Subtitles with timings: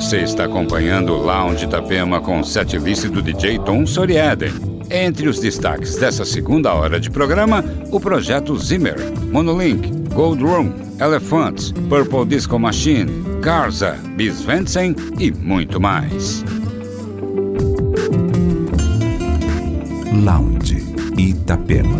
[0.00, 4.52] Você está acompanhando o Lounge Itapema com o setlist do DJ Tom Soriaden.
[4.88, 8.94] Entre os destaques dessa segunda hora de programa, o projeto Zimmer,
[9.32, 13.10] Monolink, Gold Room, Elephants, Purple Disco Machine,
[13.42, 16.44] Garza, Bisvensen e muito mais.
[20.24, 20.80] Lounge
[21.18, 21.98] Itapema.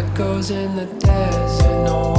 [0.00, 1.84] echoes in the desert.
[1.84, 2.09] No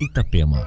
[0.00, 0.64] Itapema.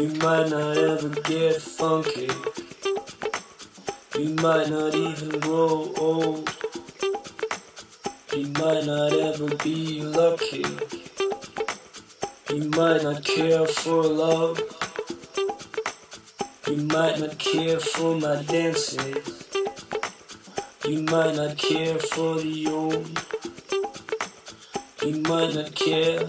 [0.00, 2.30] You might not ever get funky.
[4.18, 6.50] You might not even grow old.
[8.32, 10.64] You might not ever be lucky.
[12.48, 14.58] You might not care for love.
[16.66, 19.46] You might not care for my dances.
[20.86, 23.20] You might not care for the old.
[25.02, 26.22] You might not care.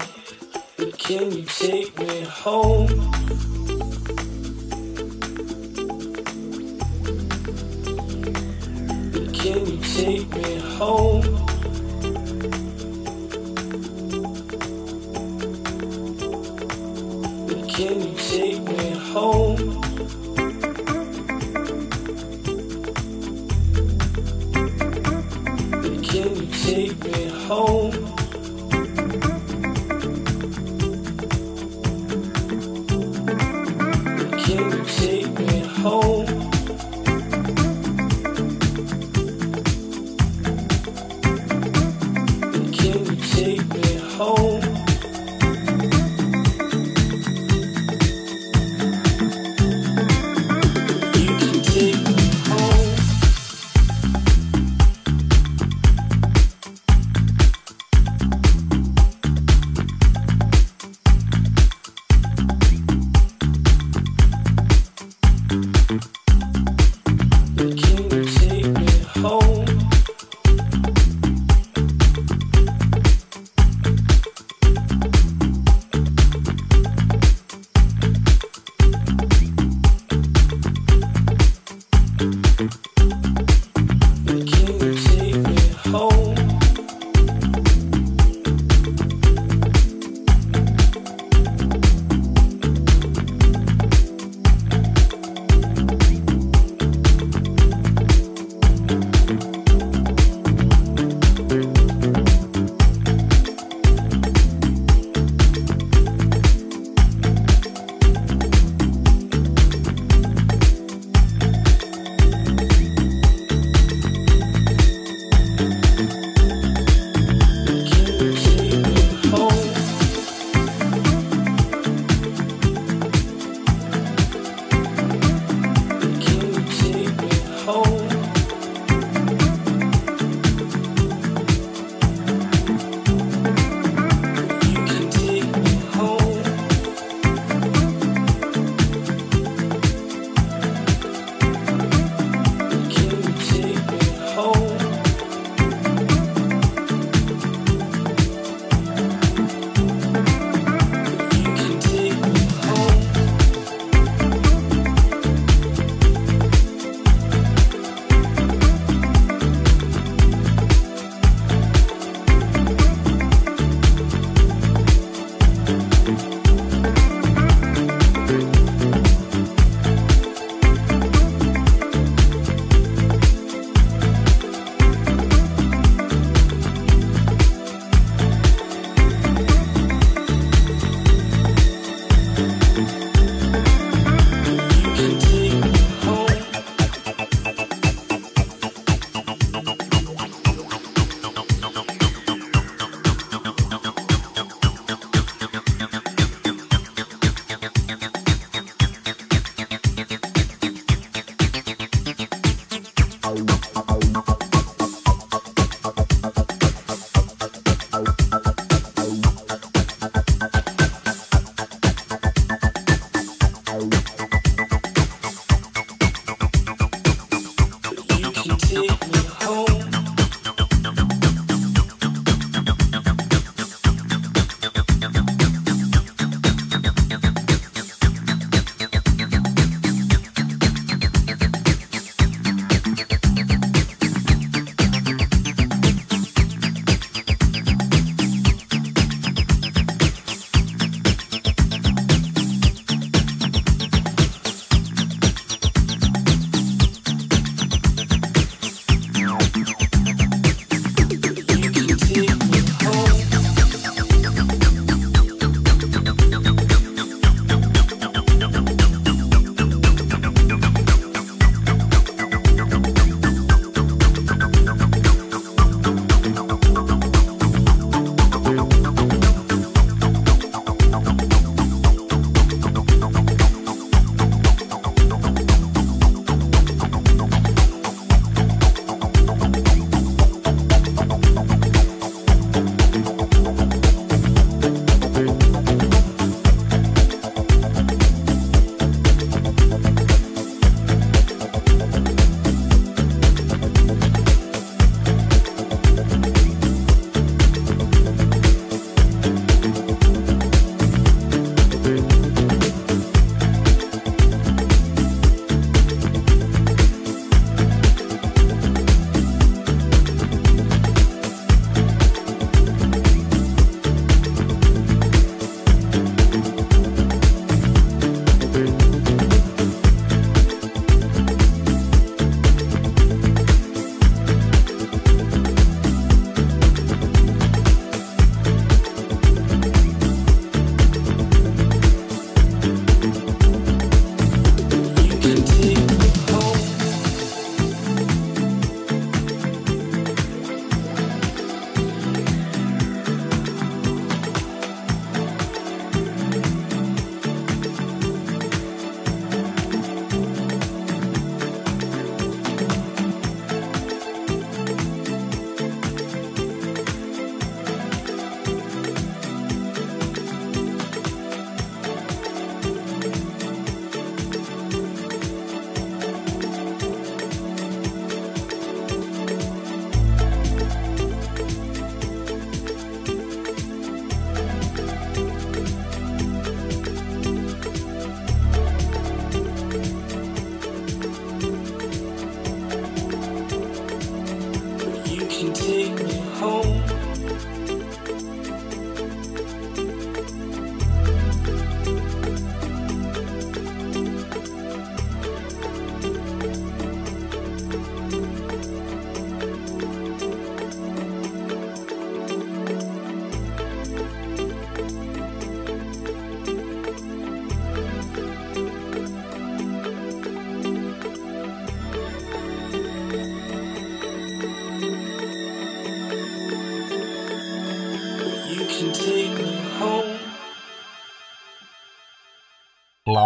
[0.75, 3.00] But can you take me home?
[10.01, 11.30] take me home.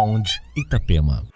[0.06, 1.26] Lounge Itapema.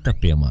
[0.00, 0.48] Itapema.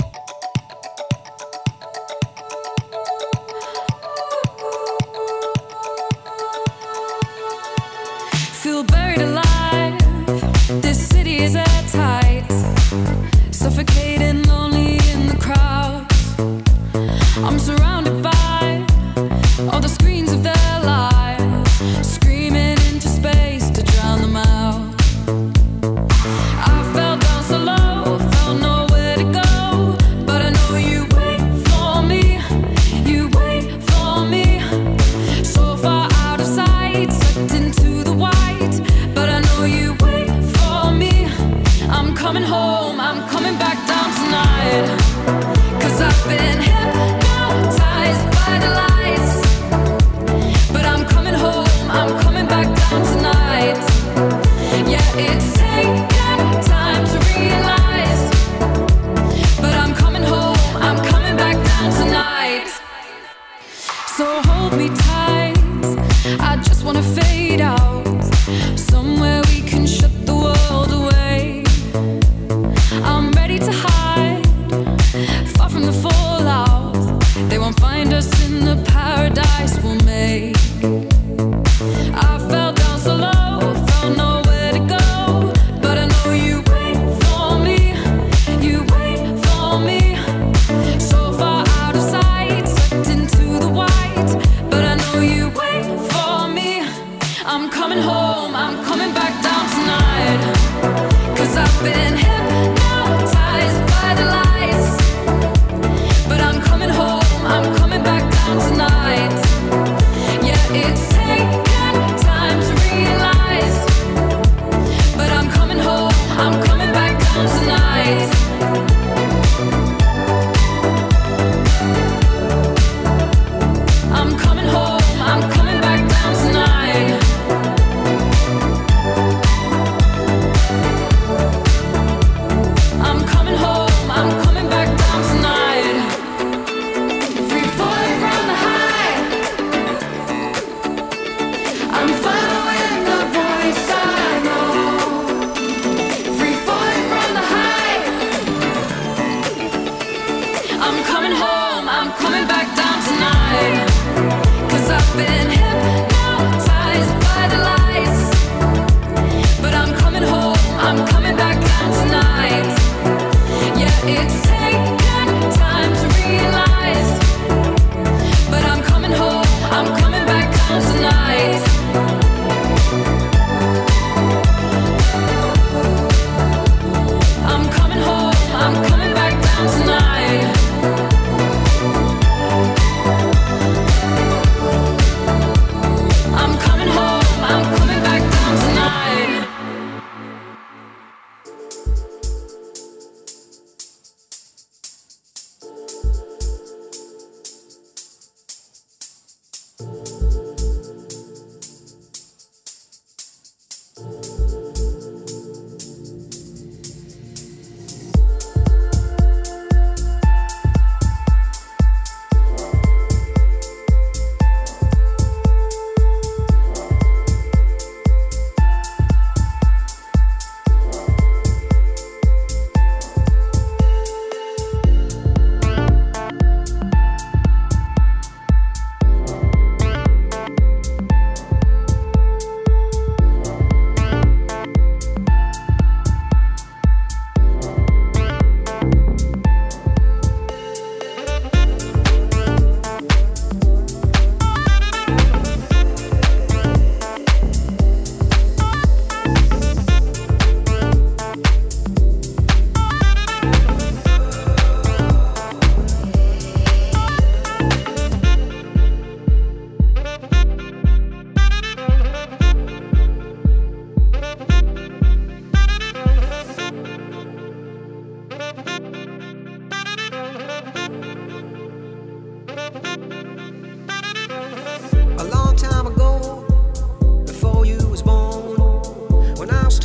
[164.10, 164.39] it's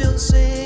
[0.05, 0.63] still sing.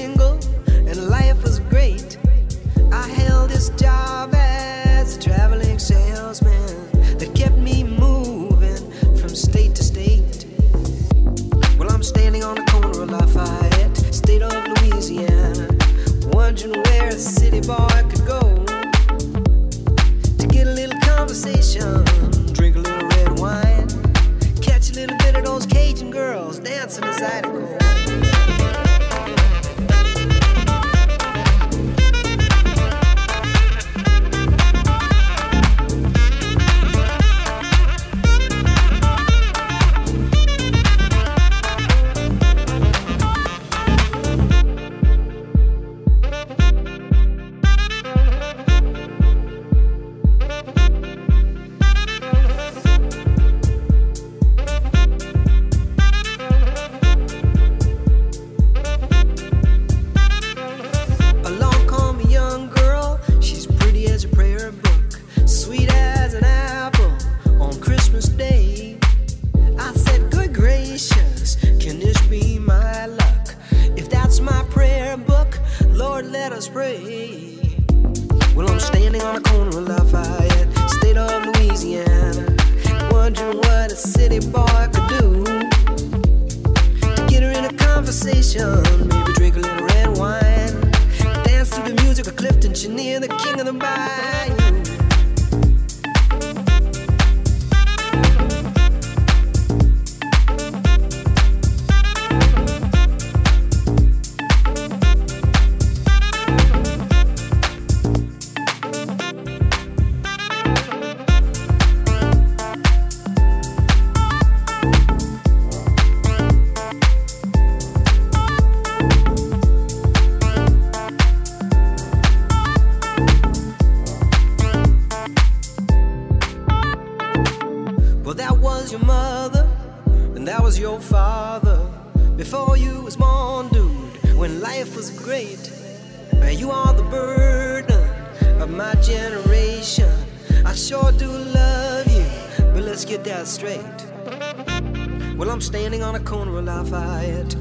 [146.82, 147.54] Lafayette.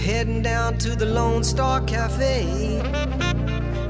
[0.00, 2.44] Heading down to the Lone Star Cafe.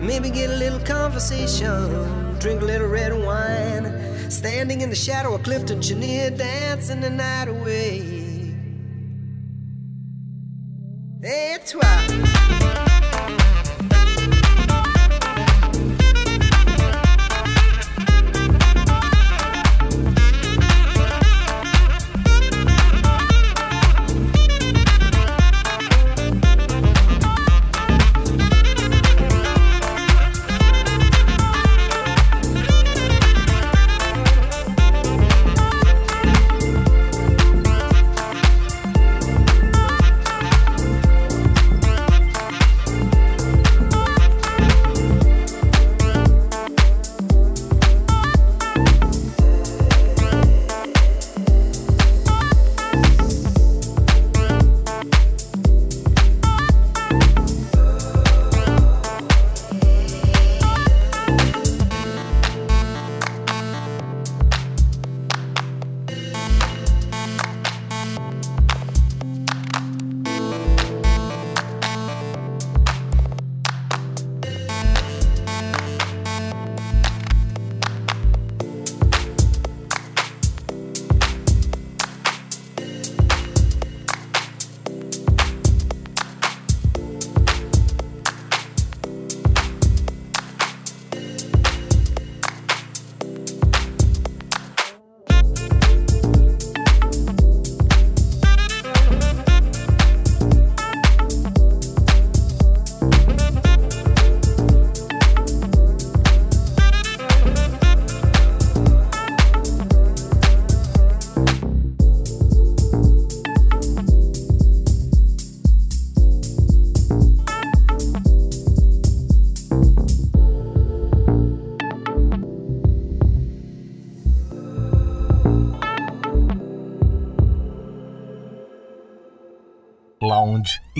[0.02, 3.84] Maybe get a little conversation, drink a little red wine.
[4.30, 8.15] Standing in the shadow of Clifton Chenier, dancing the night away.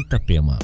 [0.07, 0.57] Itapema.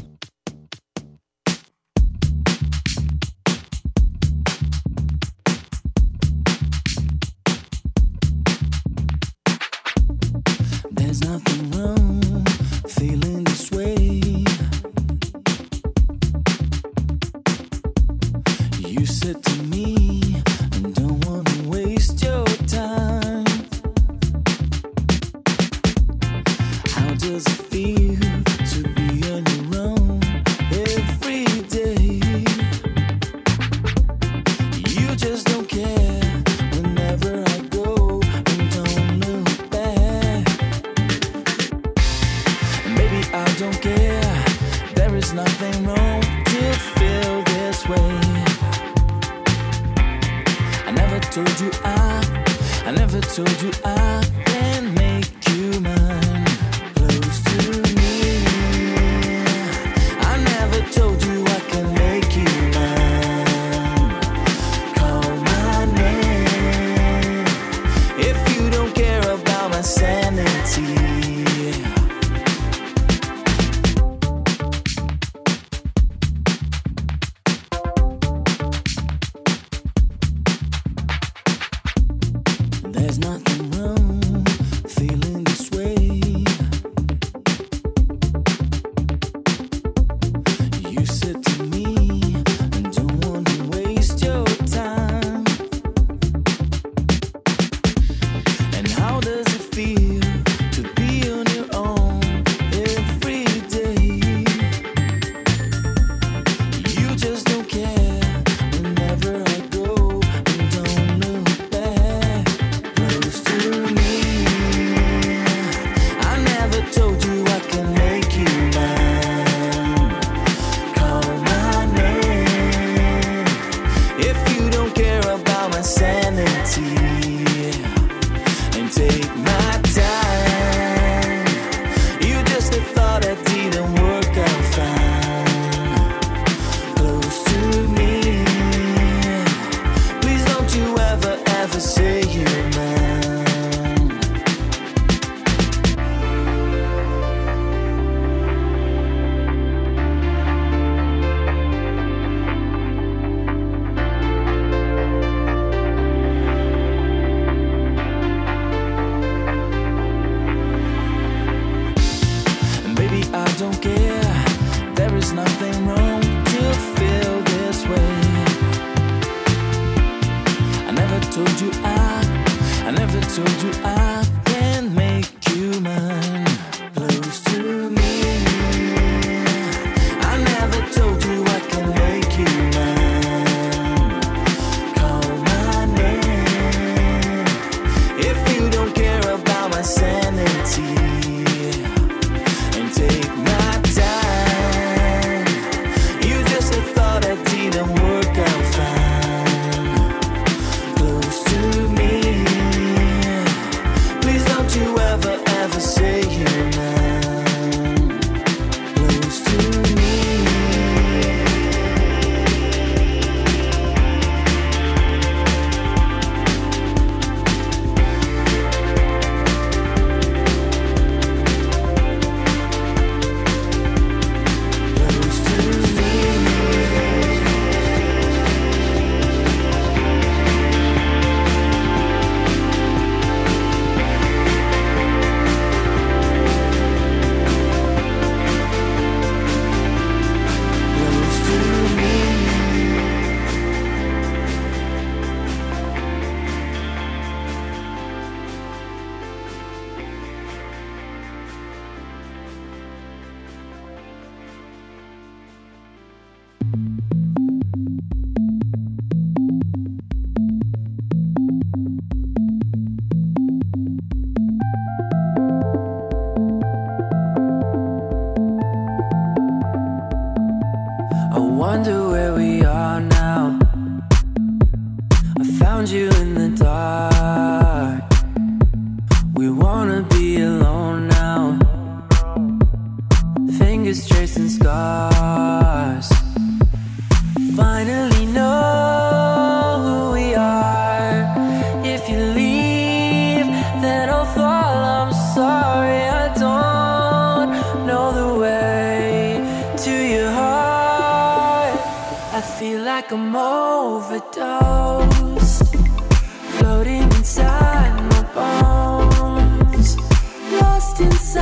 [310.93, 311.42] lost inside.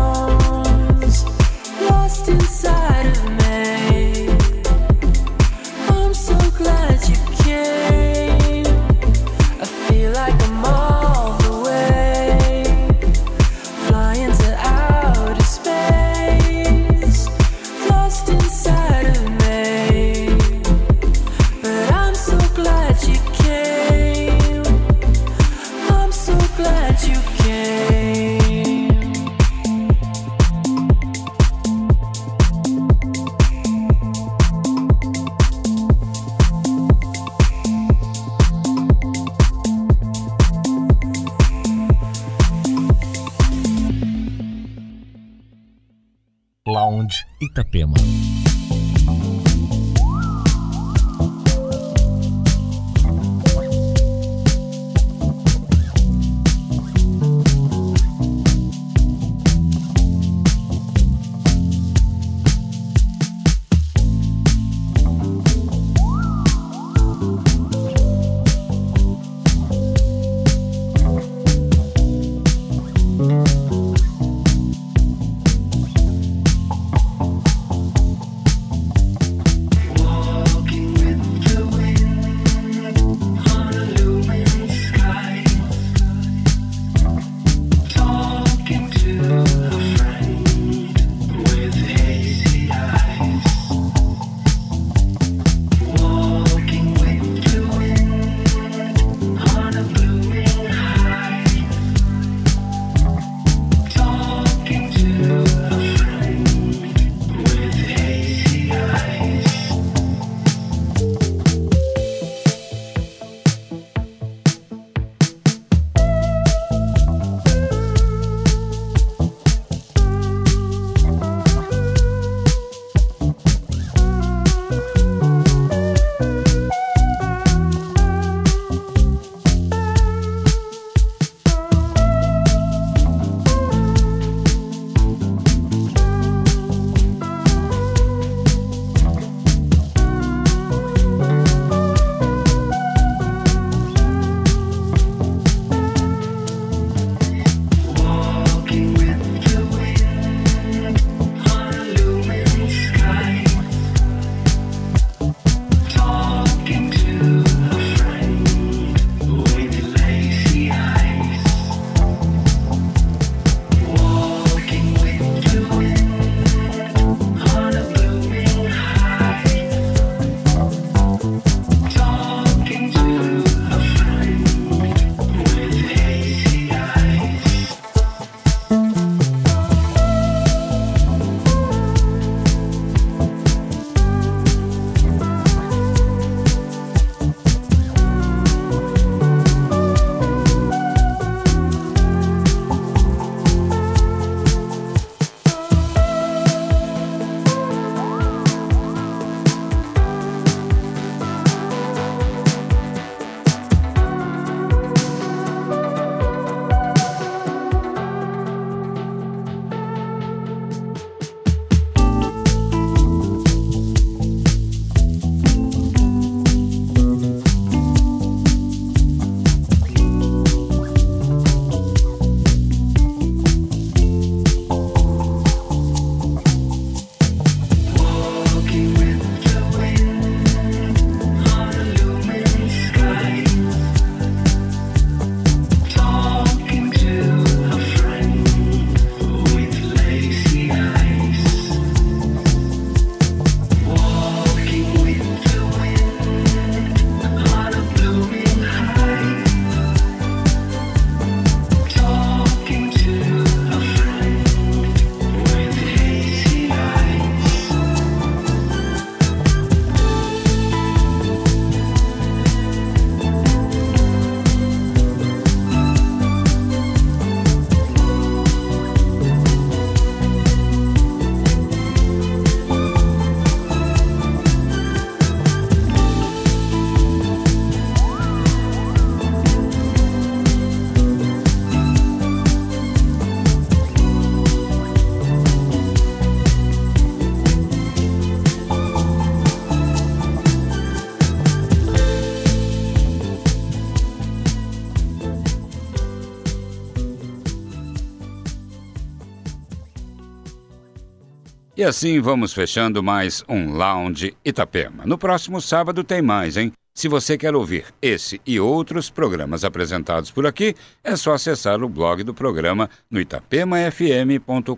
[301.81, 305.03] E assim vamos fechando mais um Lounge Itapema.
[305.03, 306.71] No próximo sábado tem mais, hein?
[306.93, 311.89] Se você quer ouvir esse e outros programas apresentados por aqui, é só acessar o
[311.89, 314.75] blog do programa no itapemafm.com.br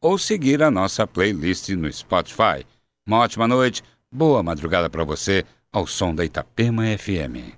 [0.00, 2.66] ou seguir a nossa playlist no Spotify.
[3.06, 3.80] Uma ótima noite,
[4.10, 7.55] boa madrugada para você, ao som da Itapema FM.